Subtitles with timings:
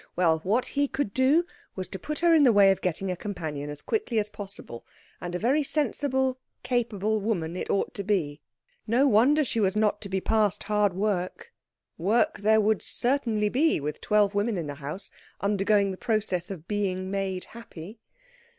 [0.15, 1.45] Well, what he could do
[1.75, 4.83] was to put her in the way of getting a companion as quickly as possible,
[5.21, 8.41] and a very sensible, capable woman it ought to be.
[8.87, 11.53] No wonder she was not to be past hard work.
[11.99, 16.67] Work there would certainly be, with twelve women in the house undergoing the process of
[16.67, 17.99] being made happy.